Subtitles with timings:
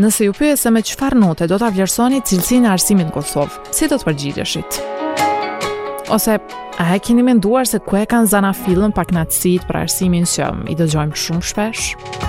[0.00, 3.66] nëse ju pyet se me çfarë note do ta vlerësoni cilësinë e arsimit në Kosovë,
[3.76, 4.78] si do të përgjigjeshit?
[6.14, 10.48] Ose a e keni menduar se ku e kanë zanafillën pak natësit për arsimin që
[10.72, 12.24] i dëgjojmë shumë shpesh?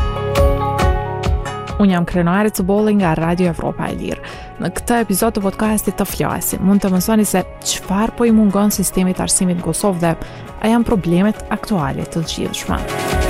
[1.81, 4.21] Unë jam krenuarit të bolin nga Radio Evropa e Lirë.
[4.61, 8.69] Në këtë epizod të podcastit të fljasi, mund të mësoni se qëfar po i mungon
[8.75, 10.13] sistemi të arsimit në Kosovë dhe
[10.61, 13.29] a janë problemet aktualit të gjithë shmanë.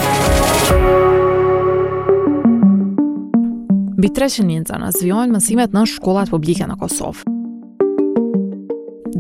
[4.02, 4.88] Bi 300 njënca në
[5.30, 7.22] mësimet në shkollat publike në Kosovë.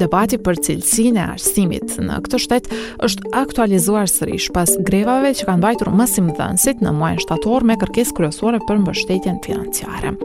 [0.01, 5.63] Debati për cilësin e arsimit në këtë shtetë është aktualizuar sërish pas grevave që kanë
[5.67, 10.15] bajtur mësim dhënsit në muajnë shtator me kërkes kryosore për mbështetjen financiare.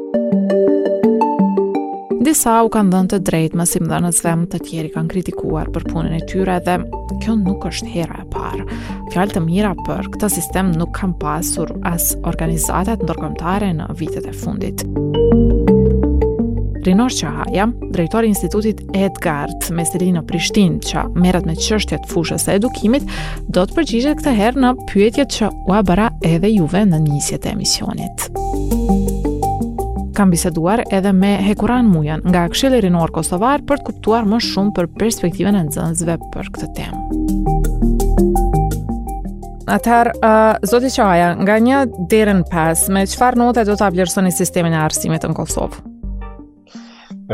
[2.25, 5.85] Disa u kanë dhënë të drejt mësim dhënës dhe më të tjeri kanë kritikuar për
[5.93, 6.81] punën e tyre dhe
[7.21, 8.65] kjo nuk është hera e parë
[9.17, 14.33] fjalë të mira për këtë sistem nuk kam pasur as organizatat ndërkombëtare në vitet e
[14.37, 14.83] fundit.
[16.87, 17.65] Rinor Qahaja,
[17.97, 23.09] drejtori institutit Edgard Meselin në Prishtin, që merat me qështjet fushës e edukimit,
[23.49, 25.79] do të përgjishet këtë herë në pyetjet që u
[26.35, 28.29] edhe juve në njësjet e emisionit.
[30.17, 34.77] Kam biseduar edhe me Hekuran Mujan nga Kshili Rinor Kosovar për të kuptuar më shumë
[34.79, 37.55] për perspektive në nëzënzve për këtë temë.
[39.67, 41.79] Atëherë, uh, zoti Qaja, nga një
[42.13, 45.81] derën pas, me qëfar notë do të ablerësoni sistemin e arsimit në Kosovë?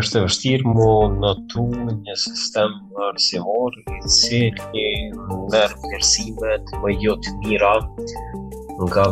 [0.01, 2.73] është e vështirë mu në tu një sistem
[3.11, 9.05] arsimor i cilë në mërë përësimet më jotë mira nga,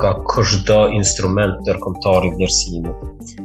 [0.00, 3.36] nga kështë dë instrument të rëkomtari përësimit.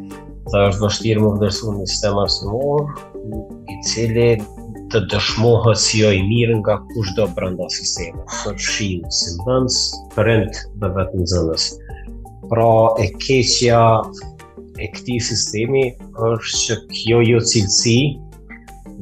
[0.54, 2.96] Dhe është vështirë mu përësimit një sistem arsimor
[3.76, 4.32] i cilë
[4.92, 8.22] të dëshmohet si jo i mirë nga kush do brënda sistemi.
[8.68, 9.78] shimë si më dëndës,
[10.16, 11.66] përënd dhe vetë në zëndës.
[12.52, 12.70] Pra
[13.04, 13.82] e keqja
[14.80, 15.84] e këti sistemi
[16.30, 17.98] është që kjo jo cilësi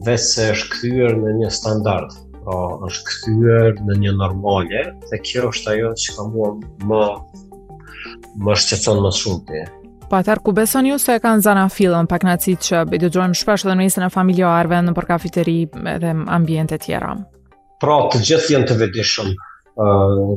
[0.07, 2.09] dhe se është këthyër në një standard.
[2.45, 6.49] Pra është këthyër në një normale dhe kjo është ajo që ka mua
[6.89, 7.03] më
[8.45, 9.63] më shqetson më shumë të
[10.09, 13.11] Po atër ku beson ju se e kanë zana filën pak në që i dëgjojmë
[13.15, 14.47] gjojmë shpesh dhe në mesin e familjo
[14.85, 17.15] në për kafiteri dhe ambjente tjera?
[17.81, 19.31] Pra të gjithë jenë të vedishëm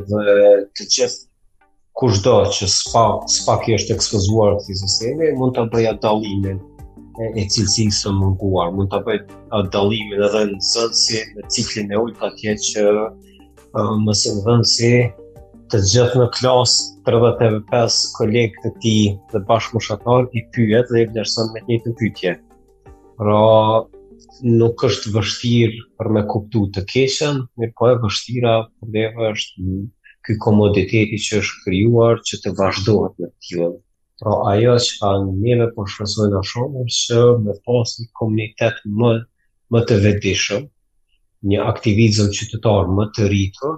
[0.08, 0.34] dhe
[0.78, 1.28] të gjithë
[1.98, 6.60] kushdo që s'pak i është ekspozuar të fizisemi, mund të bëja dalimin
[7.18, 9.32] e, e cilësi së munguar, mund të bëjt
[9.74, 12.86] dalimin edhe në zënësi në ciklin e ujtë atje që
[14.06, 14.94] mësë në dhënësi
[15.68, 18.90] të gjithë në klasë 35 kolegë të ti
[19.32, 22.32] dhe bashkëmushatar i pyet dhe i vlerëson me të njëjtën pyetje.
[23.20, 23.44] Pra
[24.60, 29.78] nuk është vështirë për me kuptu të keshëm, një po e vështira për deve është
[30.28, 33.72] këj komoditeti që është kryuar që të vazhdohet në tjilën.
[34.20, 39.14] Pra ajo që ka në njëve po në shumë, që me pas një komunitet më,
[39.72, 40.64] më të vetishëm,
[41.54, 43.76] një aktivizëm qytetar më të rritur,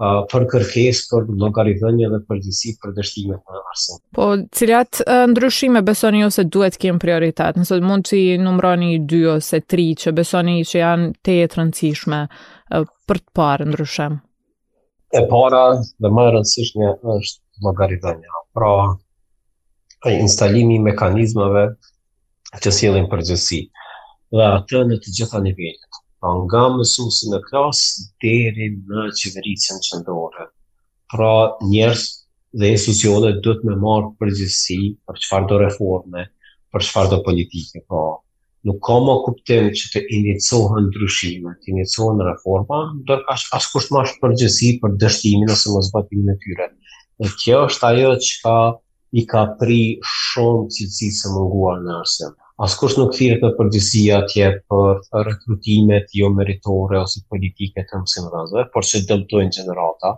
[0.00, 4.00] për kërkes për lokalizimin dhe për gjithësi për dështimet në arsimit.
[4.18, 4.26] Po,
[4.58, 5.00] cilat
[5.32, 7.56] ndryshime besoni ju se duhet të kemi prioritet?
[7.60, 12.20] Nëse mund të numroni 2 ose 3 që besoni që janë të e rëndësishme
[12.74, 14.20] për të parë ndryshem?
[15.16, 18.36] E para dhe më e rëndësishme është lokalizimi.
[18.56, 18.72] Pra,
[20.04, 21.64] ai instalimi i mekanizmave
[22.60, 23.62] që sjellin përgjësi
[24.36, 27.80] dhe atë në të gjitha nivelet pra nga mësusin e klas
[28.24, 30.46] deri në qeverisën qëndore.
[31.12, 31.32] Pra
[31.72, 32.04] njerës
[32.60, 36.24] dhe institucionet dhëtë me marë përgjësi për qëfar do reforme,
[36.72, 38.04] për qëfar do politike, pra
[38.66, 43.92] nuk ka më kuptim që të inicohen ndryshime, të inicohen reforma, dërë ka asë kusht
[43.94, 46.70] ma shë përgjësi për dështimin ose më zbatimin e tyre.
[47.22, 48.56] Dhe kjo është ajo që ka,
[49.20, 49.80] i ka pri
[50.14, 56.30] shumë cilësi se munguar në arsimë askush nuk thirrë të përgjësia atje për rekrutimet jo
[56.36, 60.12] meritore ose politike të mësimrazve, por që dëmtojnë gjenerata,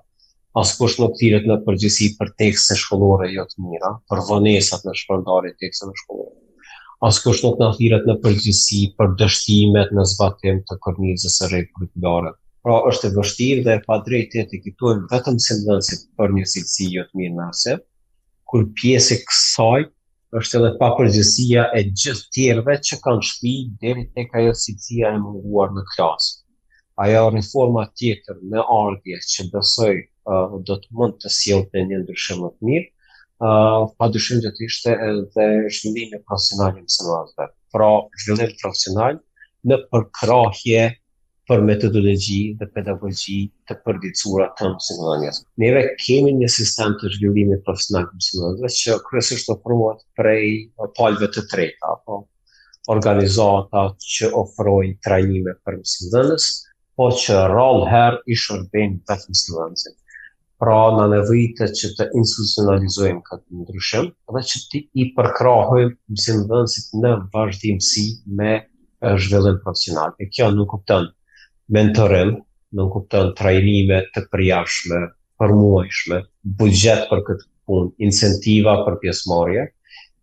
[0.63, 5.59] askush nuk thirrë në përgjësi për tekse shkollore jo të mira, për vënesat në shpërndarit
[5.65, 6.37] tekse në shkollore.
[7.11, 12.33] Askush nuk në thirët në përgjësi për dështimet në zbatim të kërnizës së rekrutimdare.
[12.67, 16.49] Pra është e vështirë dhe e pa drejtë e të kitojnë vetëm sindënësit për një
[16.99, 17.77] jo të mirë në
[18.53, 19.87] kur pjesë e kësaj
[20.37, 23.53] është edhe papërgjësia e gjithë tjerëve që kanë shpi
[23.85, 26.35] deri tek ajo cilësia e munguar në klasë.
[27.05, 31.85] Ajo në forma tjetër në ardhje që besoj uh, do të mund të sjellë të
[31.91, 32.87] një ndryshim më të mirë,
[33.49, 35.49] uh, pa dyshim që të ishte edhe
[35.79, 37.49] zhvillimi profesional i mësimasve.
[37.73, 37.91] Pra,
[38.25, 39.21] zhvillim profesional
[39.69, 40.85] në përkrahje
[41.49, 43.37] për metodologi dhe pedagogi
[43.69, 45.39] të përgjithësuara të mësimdhënies.
[45.63, 50.43] Neve kemi një sistem të zhvillimit profesional të mësimdhënies që të ofrohet prej
[50.99, 52.19] palve të treta apo
[52.97, 53.83] organizata
[54.17, 56.51] që ofrojnë trajnime për mësimdhënies,
[56.99, 59.97] po që rol her i shërbejnë të mësimdhënësit.
[60.61, 67.17] Pra në nevite që të institucionalizojmë këtë ndryshim dhe që të i përkrahojmë mësimdhënësit në
[67.37, 68.07] vazhdimësi
[68.41, 68.53] me
[69.23, 70.13] zhvillim profesional.
[70.21, 71.15] E kjo nuk kuptonë
[71.75, 72.31] mentorim,
[72.77, 74.99] në kuptën trajnime të përjashme,
[75.41, 76.19] përmuajshme,
[76.63, 79.65] budget për këtë punë, incentiva për pjesëmarje,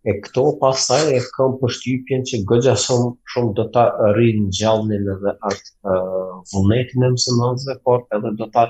[0.09, 3.85] e këto pasaj e kam përshtypjen që gëgja shumë, shumë do të
[4.17, 8.65] rrinë gjallin dhe artë uh, vullnetin e mësëmanzve, por edhe do të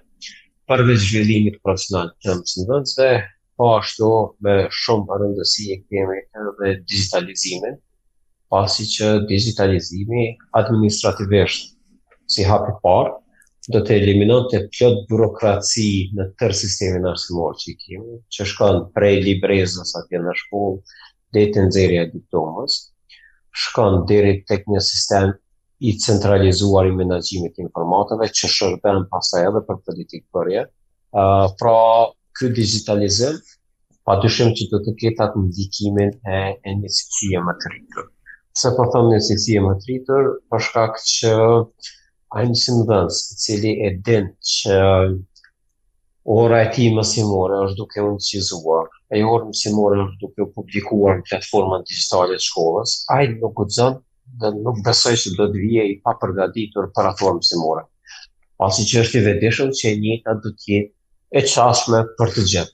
[0.67, 3.09] Përveç zhvillimit profesional të mësëmanzve,
[3.57, 4.11] po ashtu
[4.45, 7.79] me shumë rëndësi e kemi edhe digitalizimin,
[8.49, 10.21] pasi që digitalizimi
[10.59, 11.73] administrativisht
[12.33, 15.87] si hapi parë do të eliminon të pjotë burokraci
[16.19, 20.35] në tërë sistemi në arsimor që i kemi, që shkon prej librezës atë jenë në
[20.43, 20.95] shkullë
[21.35, 22.77] dhe të nëzëri e diptomës,
[23.65, 25.35] shkon dheri të një sistem
[25.87, 30.63] i centralizuar i menagjimit informatëve, që shërben pasaj edhe për politikë përje.
[31.59, 31.75] Pra,
[32.39, 33.35] këtë digitalizim,
[34.07, 38.11] pa që do të ketat në dikimin e një sikësia më të rikërë
[38.57, 41.31] se po thonë një cilësi e rritër, përshka këtë që
[42.37, 44.79] a si më i cili e dinë që
[46.37, 50.45] ora e ti më simore është duke unë cizuar, e orë më simore është duke
[50.47, 55.35] u publikuar në platformën digitale të shkollës, a nuk u zënë dhe nuk besoj që
[55.37, 57.83] do të vje i pa përgaditur për atë orë më simore.
[58.57, 60.81] Pasi që është i vedishëm që e njëta jetë
[61.37, 62.73] e qashme për të gjithë.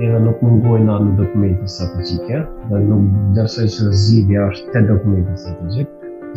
[0.00, 2.38] edhe nuk në anë dokumentit strategike,
[2.70, 3.02] dhe nuk
[3.36, 5.88] dërsoj që zhidhja është të dokumentit strategik,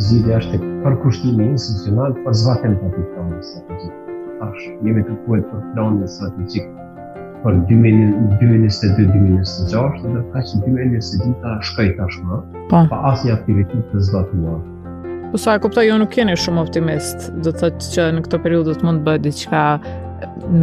[0.07, 3.94] zhidhja është të përkushtimi institucional për zvatën të të planë strategik.
[4.46, 6.66] Ashtë, jemi të kuet për planë strategik
[7.46, 9.69] për 2022-2026,
[10.12, 11.90] dhe ka që 2022-2026 është shkaj
[12.72, 14.62] pa, pa asë një aktivitet të zbatuar
[15.31, 18.38] Po sa e kupta, jo nuk keni shumë optimist, do të thëtë që në këto
[18.46, 19.92] periudët mund të bëjt diqka me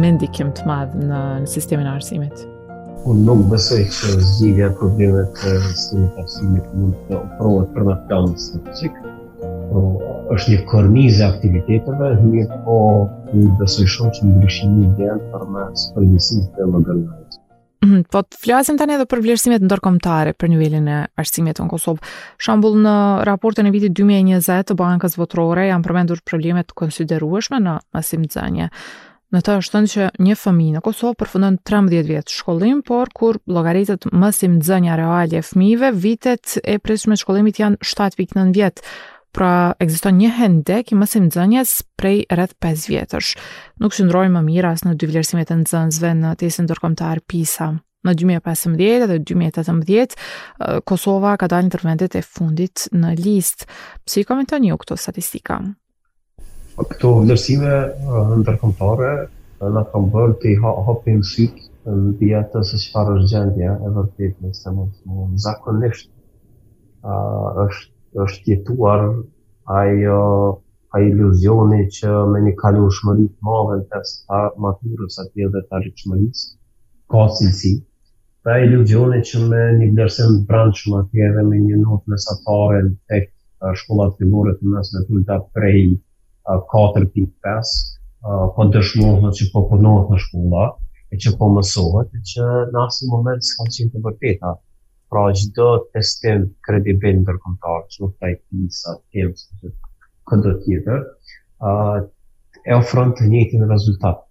[0.07, 2.37] mendikim të madhë në, në sistemin arsimit.
[3.03, 8.37] Unë nuk besoj që zhjivja problemet të sinë pasimit mund të ofrohet për në planë
[8.39, 9.11] së të qikë.
[9.71, 9.81] Po,
[10.31, 12.77] është një kornizë e aktiviteteve, një po
[13.33, 17.37] një besoj shumë që në grishimi dhe janë për në spërgjësit të logërnajt.
[17.83, 21.59] Mhm, po të flasim të edhe dhe për vlerësimet në për një velin e arsimit
[21.59, 22.15] në Kosovë.
[22.39, 22.95] Shambull në
[23.27, 28.49] raportën e viti 2020 të bankës votrore janë përmendur problemet konsiderueshme në masim të
[29.33, 34.05] Në të ështën që një fëmi në Kosovë përfundon 13 vjetë shkollim, por kur logaritet
[34.13, 38.83] mësim dëzënja reale fëmive, vitet e prishme shkollimit janë 7.9 vjetë,
[39.33, 39.49] pra
[39.81, 43.31] ekziston një hendek i mësim nxënjes prej rreth 5 vjetësh.
[43.81, 47.71] Nuk qëndroi më mirë as në dy vlerësimet e nxënësve në testin ndërkombëtar PISA.
[48.05, 53.71] Në 2015 dhe 2018 Kosova ka dalë në tërmendet e fundit në listë.
[54.05, 55.63] Si komentoni ju këto statistika?
[56.91, 57.71] këto vlerësime
[58.39, 59.09] ndërkombëtare
[59.75, 64.39] na kanë bërë të i hapim sytë në pjatë se çfarë është gjendja e vërtet
[64.45, 66.09] në këtë të Zakonisht
[67.11, 67.17] a,
[67.65, 69.03] është është jetuar
[69.79, 69.93] ai
[70.97, 76.51] ai iluzioni që me një kalueshmëri të madhe të sa maturës aty edhe të arritshmërisë
[77.13, 77.75] ka cilësi.
[78.45, 80.97] ta iluzioni që me një vlerësim të brendshëm
[81.29, 82.81] edhe me një notë mesatare
[83.13, 83.29] tek
[83.83, 85.79] shkolla fillore të mesme të ulta prej
[86.51, 87.69] uh, 4.5, uh,
[88.55, 90.65] po dëshmohme që po përnohet në shkolla,
[91.13, 94.53] e që po mësohet, e që në asë moment s'ka qenë të vërteta.
[95.13, 99.45] Pra, gjithë testim kredibil në tërkomtarë, që nuk taj pisa, kemës,
[100.31, 101.01] këndë tjetër,
[101.69, 101.97] uh,
[102.65, 104.23] e ofron të njëti në rezultat.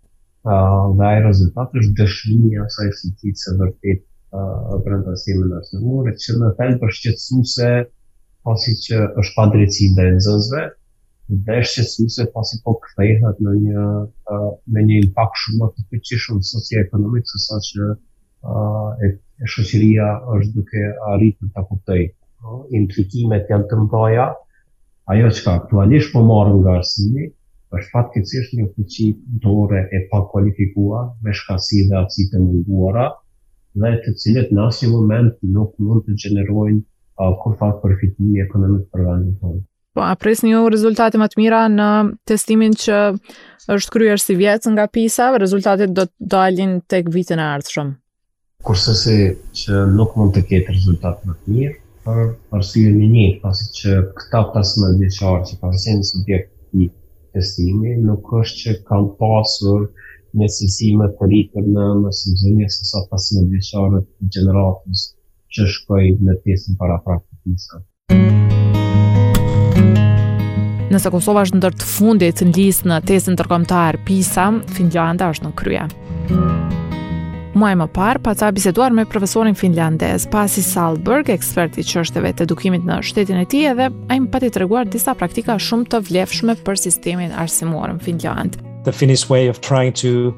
[0.43, 4.01] Uh, dhe ajë rezultat është dëshmija sa i si qitë se vërtet
[4.35, 7.69] uh, brenda sistemi në arsimur, që në fel për shqetsu se
[8.49, 10.63] pasi që është pa drejtësi dhe nëzëzve,
[11.47, 13.85] veshje suse pasi po kthehet në një
[14.77, 17.87] në një impakt shumë më të fuqishëm socio-ekonomik se sa që
[19.07, 19.11] e,
[19.55, 22.05] shoqëria është duke arritur ta kuptojë.
[22.49, 24.27] Uh, Implikimet janë të mëdha.
[25.15, 27.25] Ajo që ka aktualisht po marr nga arsimi,
[27.79, 29.09] është fatkecisht një fuqi
[29.47, 33.09] dore e pa kualifikuar, me shkasi dhe atësi të munguara,
[33.83, 39.07] dhe të cilët në asë moment nuk mund të gjenerojnë uh, kërfat përfitimi ekonomik për
[39.11, 39.63] vendin tonë.
[39.93, 41.87] Po, a pres një rezultate më të mira në
[42.31, 43.01] testimin që
[43.75, 47.91] është kryer si vjetë nga PISA, rezultatet do të dalin tek vitin e ardhshëm.
[48.69, 49.17] Kurse si
[49.61, 51.75] që nuk mund të ketë rezultat më të mirë,
[52.07, 52.23] për
[52.59, 56.89] arsye e një, pasi që këta 15 vjeqarë që një subjekt i
[57.37, 59.87] testimi, nuk është që kanë pasur
[60.41, 64.09] një sësi të rritër në më sëmëzënje sësa 15 vjeqarët
[64.39, 65.05] generatës
[65.57, 67.85] që shkojnë në testin para prakë të pisa.
[70.93, 75.53] Nëse Kosova është ndër të fundit në listë në tesën tërkomtar PISA, Finlanda është në
[75.57, 75.85] krye.
[77.57, 82.47] Muaj më parë, pa ca biseduar me profesorin finlandez, pasi Salberg, ekspert i çështeve të
[82.47, 86.01] edukimit në shtetin e ti edhe, a im pati të reguar disa praktika shumë të
[86.11, 88.57] vlefshme për sistemin arsimor në Finland.
[88.89, 90.33] The Finnish way of trying to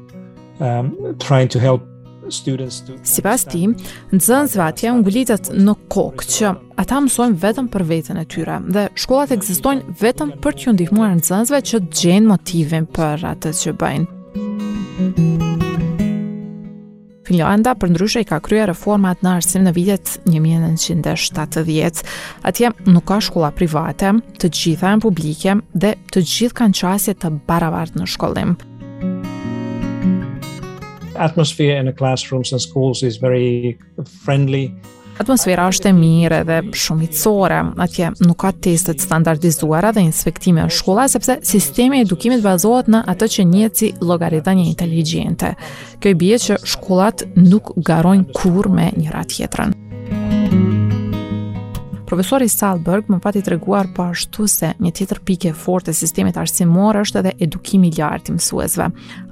[0.59, 1.87] um trying to help
[2.31, 3.75] students Si pas tim,
[4.15, 6.51] nxënës vati janë ngulitat në kokë që
[6.81, 11.61] ata mësojnë vetëm për vetën e tyre dhe shkollat ekzistojnë vetëm për t'ju ndihmuar nxënësve
[11.71, 14.11] që të gjejnë motivin për atë që bëjnë.
[17.25, 22.03] Finlanda për ndryshe i ka krye reformat në arsim në vitet 1970.
[22.45, 27.33] Atje nuk ka shkolla private, të gjitha e publike dhe të gjithë kanë qasje të
[27.49, 28.53] baravart në shkollim
[31.17, 33.77] atmosphere in the classrooms and schools is very
[34.23, 34.71] friendly.
[35.17, 41.05] Atmosfera është e mirë dhe shumë Atje nuk ka testet standardizuara dhe inspektime në shkolla
[41.07, 45.55] sepse sistemi i edukimit bazohet në atë që njihet si e inteligjente.
[45.99, 49.84] Kjo i bje që shkollat nuk garojnë kurrë me njëra tjetrën.
[52.05, 55.93] Profesori Salberg më pati të reguar për po ashtu se një tjetër pike fort e
[55.97, 58.89] sistemit arsimor është edhe edukimi lartë i mësuesve.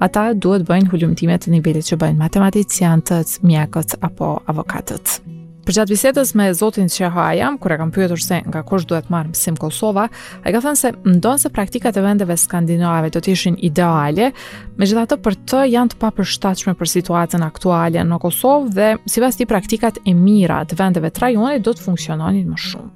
[0.07, 5.19] Ata duhet bëjnë hullumtimet të nivellit që bëjnë matematicianët, mjekët apo avokatët.
[5.63, 9.29] Për gjatë bisedës me Zotin Qehaja, kër e kam pyetur se nga kush duhet marë
[9.31, 10.05] mësim Kosova,
[10.43, 14.25] e ka thënë se mdojnë se praktikat e vendeve skandinave të tishin ideale,
[14.75, 19.19] me gjitha të për të janë të papërshtachme për situatën aktuale në Kosovë dhe si
[19.23, 22.91] vas ti praktikat e mira të vendeve trajonit do të funksiononin më shumë.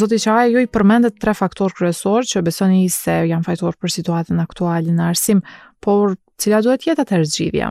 [0.00, 4.38] Zoti Qaj, ju i përmendet tre faktor kërësor që besoni se janë fajtor për situatën
[4.42, 5.38] aktuale në arsim,
[5.84, 7.68] por cila duhet jetë atë rëgjivja?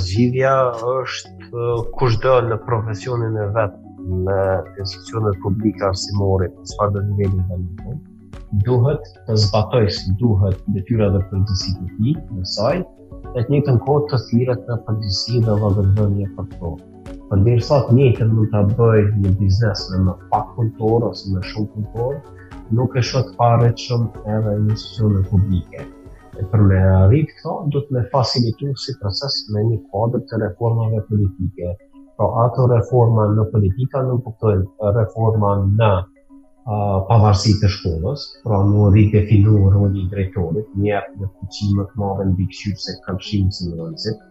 [0.00, 0.50] zgjidhja
[0.94, 1.62] është
[1.98, 3.78] kushdo në profesionin e vet
[4.26, 4.36] në
[4.82, 7.46] institucionet publike arsimore, çfarë do të vëni
[7.78, 7.96] tani.
[8.68, 12.84] Duhet të zbatoj si duhet detyrat dhe përgjegjësitë të tij në saj,
[13.34, 16.72] e të njëjtën kohë të thirrët në përgjegjësi dhe vëllëdhënie për to.
[17.32, 21.72] Përveç sa të mund ta bëj një biznes në, në pak kulturë ose në shumë
[21.74, 22.22] kulturë,
[22.80, 25.86] nuk e shoh të parë edhe institucionet publike.
[26.40, 26.78] E për me
[27.10, 31.70] rritë këto, do të me facilitu si proces me një kodër të reformave politike.
[32.18, 38.90] Pra ato reforma në politika nuk përtojnë reforma në uh, pavarësi të shkollës, pra në
[38.96, 43.70] rritë e finu rrëni drejtorit, njerë në kuqimë të madhe në bikëshyrë se këmëshimë si
[43.70, 44.24] në rëndësit,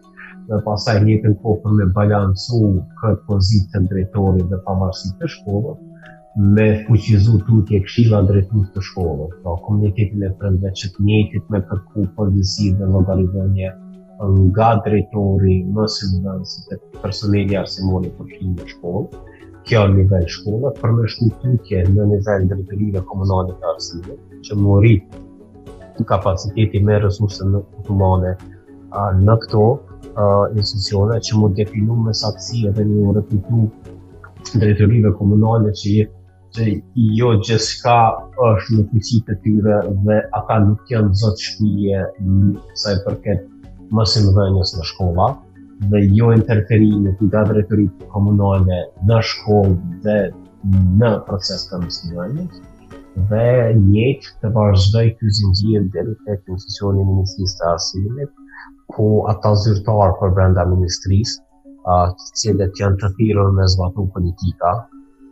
[0.50, 2.62] dhe pasaj njëtën kohë për me balansu
[3.02, 5.85] këtë pozitë të drejtorit dhe pavarësi të shkollës,
[6.36, 11.44] me fuqizu tutje e kshila drejtus të shkollës, pra komunitetin e prëndve që të njëtit
[11.54, 13.70] me përku përgjësi dhe logaritënje
[14.48, 19.20] nga drejtori në sëmëdënësit të personeli arsimoni për kshilin dhe shkollë,
[19.70, 24.58] kjo në nivel shkollë, për me shku tutje në nivel drejtërive komunale të arsimoni, që
[24.64, 25.22] më rritë
[25.96, 28.34] të kapaciteti me resurse në kutumane
[29.24, 29.64] në këto
[30.60, 33.64] institucione që më definu me saksie dhe një rëpitu
[34.60, 36.12] drejtërive komunale që jetë
[36.54, 36.64] që
[37.20, 37.94] jo gjithka
[38.48, 43.44] është në kësit të tyre dhe ata nuk janë zëtë shpije në saj përket
[43.98, 45.26] mësim dhenjës në shkolla
[45.94, 48.78] dhe jo interferime të nga drejtërit komunale
[49.10, 49.76] në shkollë
[50.06, 50.16] dhe
[51.02, 52.64] në proces të mësim dhenjës
[53.32, 53.46] dhe
[53.82, 58.42] njëtë të vazhdoj të zinëgjën dhe në të konsesioni Ministrisë të Asilit
[58.94, 61.40] ku ata zyrtarë për brenda Ministrisë
[62.20, 64.74] të cilët janë të thirën me zbatu politika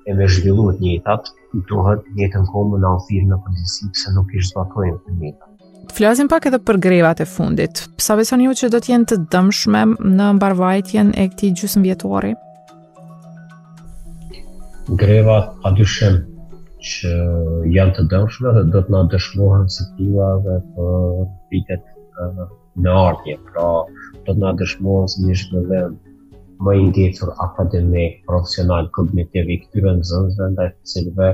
[0.07, 4.33] e me zhvillu të njëtat, i tohet njëtën komë në alfirë në përgjësi, pëse nuk
[4.35, 5.51] i zbatojnë të njëtat.
[5.91, 7.81] Të flasim pak edhe për grevat e fundit.
[8.05, 9.85] Sa beson ju që do të jenë të dëmshme
[10.19, 12.33] në mbarvajtjen e këtij gjusën vjetori?
[15.01, 16.21] Grevat padyshim
[16.85, 17.15] që
[17.77, 21.85] janë të dëmshme dhe do të dëshmohen se tiva dhe për pitet
[22.85, 23.39] në ardhje.
[23.53, 23.69] Pra,
[24.25, 25.97] do të na dëshmohen se një zhvillim
[26.63, 31.29] më i ndjetur akademik, profesional, kognitiv i këtyre në zëndëve ndaj të cilve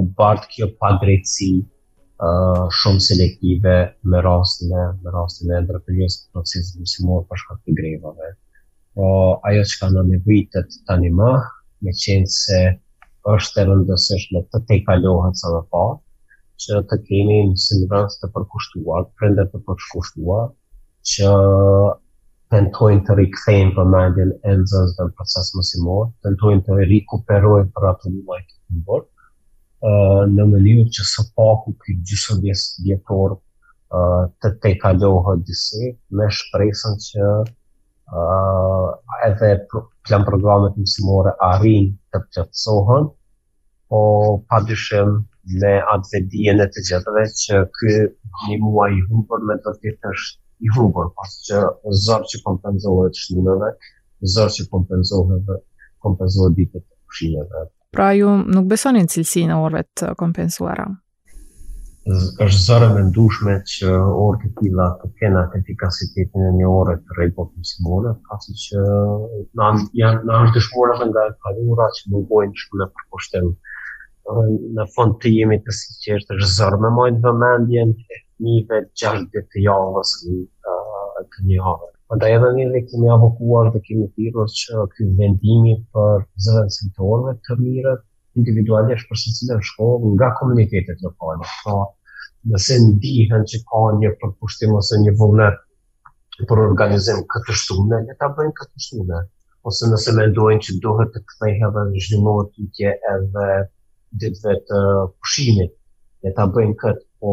[0.00, 1.48] u bartë kjo pagrejtësi
[2.82, 3.74] shumë selektive
[4.10, 8.30] me rastin e me rastin e ndërpërgjës të procesit më përshka të grevave.
[8.94, 9.08] Po,
[9.48, 10.22] ajo që ka në
[10.52, 11.30] të tani më,
[11.82, 12.60] me qenë se
[13.32, 15.84] është e rëndësishme të te kalohet sa më pa,
[16.62, 20.48] që të kemi në sinë rëndës të përkushtuar, prende të përkushtuar,
[21.12, 21.28] që
[22.52, 27.86] tentojnë të rikëthejnë për mandjen e nëzëz dhe në proces mësimor, tentojnë të rikuperojnë për
[27.92, 29.06] atë një majtë të të mbërë,
[29.92, 35.88] uh, në mënyrë që së paku këj gjysën vjesë vjetorë uh, të te kalohë disi,
[36.20, 37.30] me shpresën që
[38.12, 38.86] uh,
[39.30, 39.52] edhe
[40.04, 43.08] plan programet mësimore a të përqëtësohën,
[43.88, 44.02] po
[44.52, 45.16] pa dyshem
[45.64, 49.96] me atë vedijen e të gjithëve që këtë një muaj i humpër me të të
[50.64, 51.56] i humbur, pas që
[52.06, 53.70] zërë që kompenzohet shlimeve,
[54.36, 55.50] zërë që kompenzohet
[56.06, 57.64] kompenzohet të pëshimeve.
[57.96, 60.88] Pra ju nuk besonin cilësi në orëve të kompenzuara?
[62.44, 66.96] është zërë me ndushme që orë të tila të kena të efikasitetin e një orë
[67.04, 68.80] të rejpo të mësimone, pasi që
[69.60, 69.68] në
[70.00, 73.52] është dëshmore nga e kalura që më gojnë për poshtelë
[74.74, 79.24] në fond të jemi të si që është rëzër me mojtë vëmendjen e fmive gjallë
[79.34, 80.36] dhe të javës në
[80.72, 81.88] uh, të një hore.
[82.12, 87.34] Më edhe një dhe kemi avokuar dhe kemi firës që këtë vendimi për zërën simptomeve
[87.48, 88.04] të mirët,
[88.42, 91.50] individualisht për sësile në shkollë nga komunitetet në kojnë.
[91.64, 91.74] Pra,
[92.52, 95.58] nëse ndihën që ka një përpushtim ose një vullnet
[96.52, 99.24] për organizim këtë shtune, në ta bëjnë këtë shtune.
[99.70, 103.48] Ose nëse mendojnë që duhet të kthejhe dhe në zhjimot i edhe
[104.20, 104.80] ditëve të
[105.18, 105.72] pushimit
[106.22, 107.32] dhe ta bëjnë këtë, po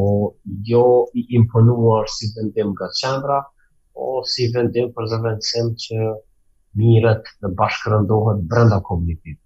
[0.70, 0.86] jo
[1.18, 3.42] i imponuar si vendim nga qendra,
[3.94, 6.12] o po si vendim për zëvendësim që
[6.80, 9.38] mirët dhe bashkërëndohet brenda komunitit.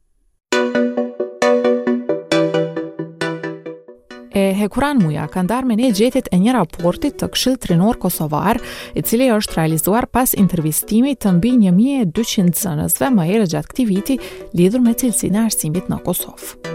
[4.33, 8.57] E Hekuran Muja ka ndarë me ne gjetit e një raportit të kshilë trinor Kosovar,
[8.97, 14.17] i cili është realizuar pas intervistimit të mbi 1200 zënësve më ere gjatë këti viti
[14.57, 16.72] lidhur me cilësin e arsimit në Kosovë.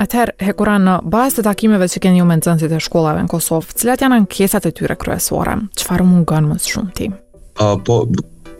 [0.00, 3.74] Atëherë, Hekuran, në bazë të takimeve që keni ju me nëzënësit e shkollave në Kosovë,
[3.82, 5.58] cilat janë ankesat e tyre kryesore?
[5.76, 7.10] Qëfar mund gënë mësë shumë ti?
[7.60, 7.96] po,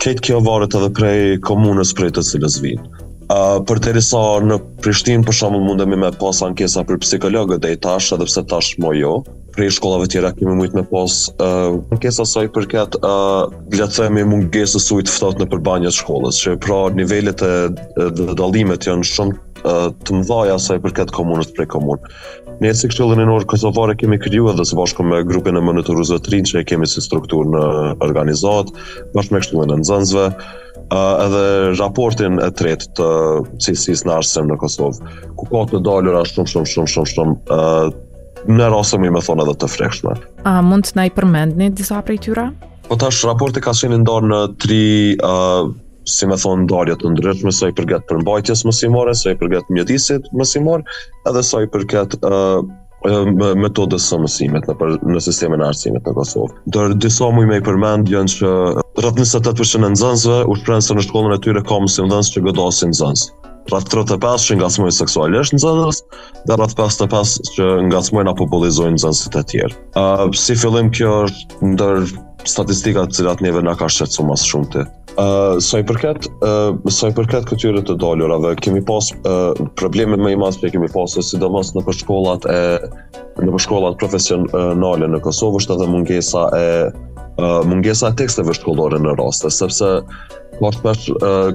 [0.01, 2.89] këtë kjo varët edhe prej komunës prej të cilës vinë.
[3.31, 7.77] Uh, për të risa në Prishtinë, për shumë mundemi me pas ankesa për psikologët e
[7.77, 9.15] i tash, edhe pse tash mo jo.
[9.55, 14.91] Prej shkollave tjera kemi mujtë me pas uh, ankesa sa i përket uh, letëthemi mungesës
[14.97, 17.55] ujtë fëtot në përbanjët shkollës, që pra nivelet e
[17.95, 22.15] dhe janë shumë të mëdhaja sa i përket komunës prej komunë.
[22.61, 26.21] Ne si kështëllën e nërë Kosovare kemi kryu edhe së bashku me grupin e mënëtëruzëve
[26.27, 27.63] të rinë që e kemi si strukturë në
[28.07, 28.75] organizatë,
[29.17, 30.27] bashkë me kështëllën e në nëzënzve,
[31.01, 31.43] edhe
[31.81, 33.11] raportin e tretë të
[33.65, 35.13] cilësis në arsëm në Kosovë.
[35.39, 38.07] Ku ka të dalër ashtë shumë, shumë, shumë, shumë, shumë,
[38.57, 40.17] në rrasëm i me thonë edhe të frekshme.
[40.49, 42.51] A mund të na përmendni një disa prejtyra?
[42.89, 44.81] Po tash, raporti ka shenë ndarë në tri
[45.23, 45.69] uh,
[46.09, 50.29] si me thonë ndarjet të ndryshme, sa i përket përmbajtjes mësimore, sa i përket mjedisit
[50.41, 50.85] mësimor,
[51.31, 52.61] edhe sa i përket uh,
[53.61, 56.57] metodës së mësimit në, për, në sistemin në arsimit në Kosovë.
[56.77, 58.57] Dërë disa mu i me i përmend jënë që
[59.03, 62.45] rrët 28% në nëzënzëve, u shprenë se në shkollën e tyre ka mësimë dhënës që
[62.49, 65.99] gëdasin nëzënzë rrëth të të që nga smojnë seksualisht në zëndërës
[66.49, 67.09] dhe rrëth pas të
[67.57, 69.75] që nga smojnë apo bolizojnë në zëndësit e tjerë.
[70.01, 72.09] Uh, si fillim kjo është ndër
[72.49, 74.87] statistikat cilat njeve nga ka shqetsu mas shumë të.
[75.21, 80.39] Uh, sa i përket, uh, përket këtyre të dollurave, kemi pas uh, probleme me i
[80.41, 82.59] mas për kemi pas e sidomos në përshkollat e
[83.41, 86.67] në përshkollat profesionale në Kosovë është edhe mungesa e
[87.65, 90.01] mungesa e teksteve shkollore në raste, sepse
[90.61, 91.07] Mart pash,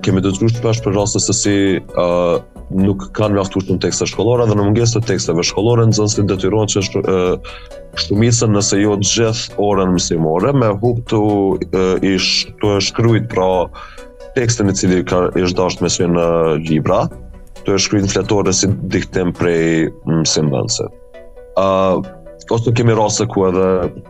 [0.02, 1.56] kemi të tërush pash për raste se si
[2.74, 6.71] nuk kanë me aftur shumë tekste shkollore dhe në mungesë të teksteve shkollore në detyrohen
[6.74, 13.67] që sh, nëse jo gjithë orën mësimore me hub të, uh, ish, të shkryjt pra
[14.36, 16.26] tekstin i cili ka, është dasht me sënë
[16.71, 17.04] libra
[17.67, 20.89] të shkryjt në fletore si diktim prej mësimbënse.
[21.62, 22.02] Uh,
[22.50, 23.68] ose kemi rase ku edhe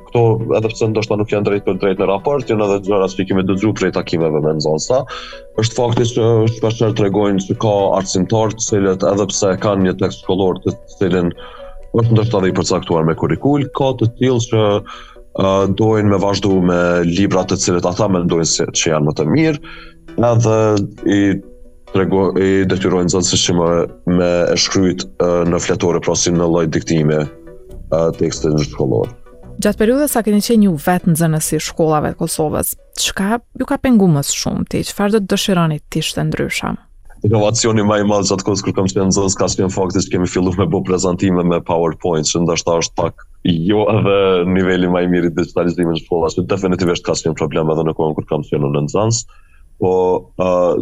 [0.08, 0.22] këto
[0.58, 3.44] edhe pse ndoshta nuk janë drejt për drejt në raport, janë edhe gjëra që kemi
[3.48, 5.00] dëgju prej takimeve me nxënësa.
[5.64, 6.28] Ësht fakti që
[6.70, 11.32] është tregojnë se ka arsimtar të cilët edhe pse kanë një tekst shkollor të cilën
[12.02, 14.66] është ndoshta dhe i përcaktuar me kurrikul, ka të tillë që
[15.40, 19.26] dojnë doin me vazhdu me libra të cilët ata mendojnë se që janë më të
[19.36, 19.76] mirë,
[20.34, 20.58] edhe
[21.16, 21.20] i
[21.94, 25.08] trego i detyrojnë zonës së me e shkruajt
[25.52, 27.24] në fletore prosin në lloj diktime
[28.20, 29.10] tekste në shkollor.
[29.62, 33.78] Gjatë periudës sa keni qenë ju vetë në zënësi shkollave të Kosovës, qka ju ka
[33.80, 36.74] pengu mësë shumë ti, qëfar do të dëshironi ti shtë ndrysha?
[37.26, 40.28] Inovacioni më i madh gjatë kohës kur kam qenë zënës, ka qenë fakti që kemi
[40.30, 43.24] filluar me bo prezantime me PowerPoint, që ndoshta është pak
[43.70, 44.20] jo edhe
[44.54, 47.96] niveli më i mirë i digitalizimit në shkollave, se definitivisht ka qenë problem edhe në
[47.98, 49.24] kohën kam qenë në nxans,
[49.82, 49.96] po
[50.44, 50.76] uh,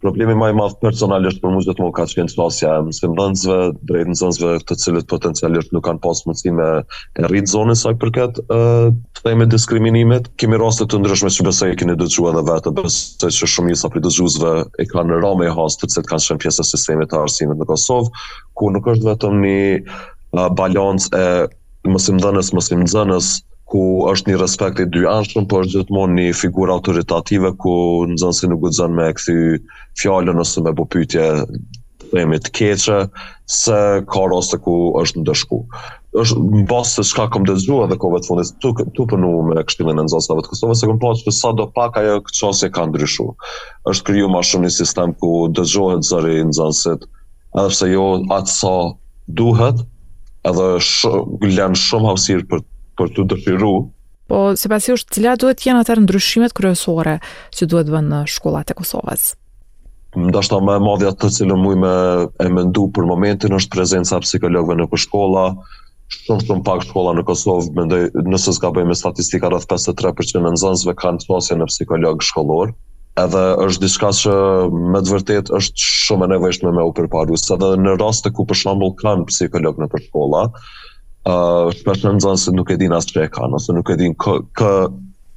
[0.00, 3.56] Problemi më i madh personal është për muzikën e ka qenë situacia e mësimdhënësve,
[3.90, 6.68] drejt nxënësve të cilët potencialisht nuk kanë pas mundësi me
[7.18, 8.60] të rrit zonën sa për këtë ë
[9.18, 10.30] të themë diskriminimet.
[10.40, 14.04] Kemi raste të ndryshme që besoj keni dëgjuar edhe vetë besoj se shumë isha për
[14.08, 17.60] dëgjuesve e kanë rëmë e hasë të cilët kanë qenë pjesë të sistemit të arsimit
[17.60, 18.24] në Kosovë,
[18.60, 19.60] ku nuk është vetëm një
[20.62, 23.34] balancë e mësimdhënës mësimdhënës
[23.70, 23.80] ku
[24.10, 27.72] është një respekt i dy anshëm, por është gjithmonë një figurë autoritative ku
[28.14, 29.36] nxënësi nuk guxon me kthy
[30.02, 31.28] fjalën ose me bopytje
[32.10, 32.98] themi të keqe
[33.60, 33.76] se
[34.14, 35.58] ka raste ku është ndëshku.
[36.24, 39.62] Është në basë se shka kom dëzhrua dhe kove të fundit, tu, tu përnu me
[39.68, 42.70] kështimin e nëzostave të Kosovës, se kom po që sa do pak ajo këtë qasje
[42.74, 43.28] ka ndryshu.
[43.92, 47.06] është kryu ma shumë një sistem ku dëzhruhet zëri nëzostit,
[47.54, 48.08] edhe pse jo
[48.40, 48.74] atë sa
[49.42, 49.86] duhet,
[50.50, 51.06] edhe sh
[51.84, 52.66] shumë hapsirë për
[53.00, 53.70] për të dëshiru.
[54.30, 57.16] Po, se pasi është, cila duhet jenë atër ndryshimet kryesore
[57.56, 59.28] që duhet bënë në uh, shkollat e Kosovës?
[60.20, 61.94] Nda shta me madhja të cilën mui me
[62.42, 65.44] e mendu për momentin është prezenca psikologëve në përshkolla,
[66.20, 70.94] shumë shumë pak shkolla në Kosovë, mendoj, nëse s'ka bëjmë statistika rrëth 53% në nëzënzve
[71.02, 72.72] kanë të pasje në psikolog shkollor,
[73.24, 74.34] edhe është diska që
[74.94, 78.34] me të vërtet është shumë e nevejshme me u përparu, se dhe në rast të
[78.38, 78.62] ku për
[79.04, 80.44] kanë psikolog në përshkolla,
[81.28, 83.98] uh, shpesh në nëzënë se nuk e din asë që e kanë, ose nuk e
[84.00, 84.72] din kë, kë,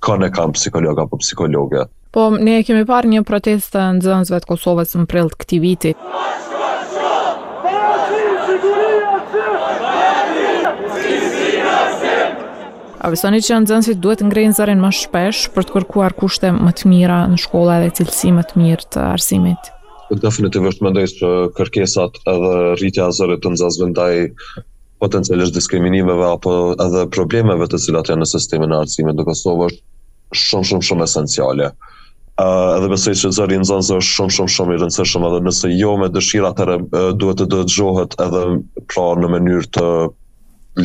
[0.05, 1.85] kënë e kanë psikologa për psikologe.
[2.13, 5.93] Po, ne kemi parë një protestë në nëzënëzve të Kosovës në prill të këti viti.
[13.03, 16.53] A vësoni që në nëzënësit duhet ngrejnë grejnë zërin më shpesh për të kërkuar kushte
[16.55, 19.71] më të mira në shkolla dhe cilësi më të mirë të arsimit?
[20.21, 23.87] definitivisht mendoj se kërkesat edhe rritja e zërit të nxënësve
[25.03, 26.51] potencialisht diskriminimeve apo
[26.85, 31.07] edhe problemeve të cilat janë në sistemin e arsimit në Kosovë është shumë shumë shumë
[31.09, 31.71] esenciale.
[32.41, 35.39] ë uh, edhe besoj se zëri nzon se është shumë shumë shumë i rëndësishëm edhe
[35.47, 36.63] nëse jo me dëshira të
[37.21, 38.39] duhet të dëgjohet edhe
[38.89, 39.83] pra në mënyrë të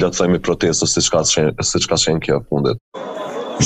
[0.02, 1.22] le të themi protestë siç ka
[1.70, 2.76] siç ka qenë kjo fundit.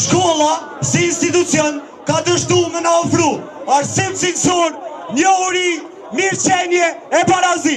[0.04, 0.52] Shkolla
[0.90, 3.32] si institucion ka dështuar më na ofru
[3.80, 4.78] arsim cilësor,
[5.18, 5.70] njohuri,
[6.14, 6.86] mirëqenie
[7.18, 7.76] e parazi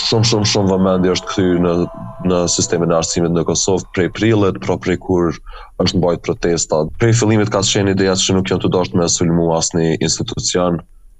[0.00, 1.72] shumë shumë shumë vëmendje është kthyer në
[2.30, 5.32] në sistemin e arsimit në Kosovë prej prillit, pra prej kur
[5.84, 6.78] është mbajt protesta.
[7.02, 10.78] Prej fillimit ka shënë ideja se nuk janë të dashur me sulmu asnjë institucion,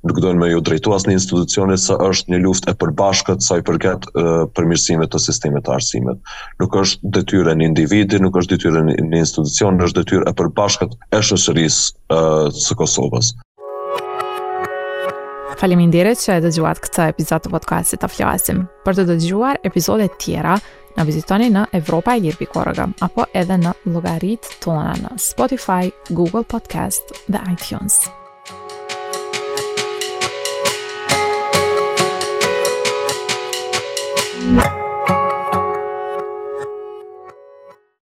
[0.09, 3.67] nuk doin me ju drejtu asnjë institucioni se është një luftë e përbashkët sa i
[3.69, 4.07] përket
[4.57, 6.23] përmirësimit të sistemit të arsimit.
[6.65, 11.25] Nuk është detyrë e individi, nuk është detyrë e institucion, është detyrë e përbashkët e
[11.29, 12.23] shoqërisë
[12.65, 13.37] së Kosovës.
[15.63, 18.65] Faleminderit që e dëgjuat këtë epizod të podcastit të flasim.
[18.83, 20.57] Për të dëgjuar epizode tjera,
[20.97, 26.43] në vizitoni në Evropa e Lirbi Pikorëgëm, apo edhe në logaritë tona në Spotify, Google
[26.43, 28.11] Podcast dhe iTunes.